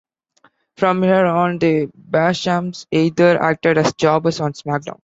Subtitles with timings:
[0.77, 4.97] From here on, The Bashams either acted as jobbers on SmackDown!